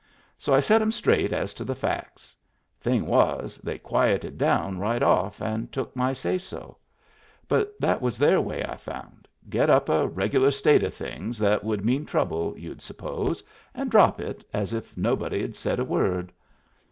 [0.39, 2.35] So I set 'em straight as to the facts.
[2.79, 6.77] Thing was, they quieted down right off and took my say so.
[7.47, 11.63] But that was their way, I found— get up a regular state of things that
[11.63, 13.43] would mean trouble, you'd suppose,
[13.75, 16.31] and drop it as if nobody'd said a word.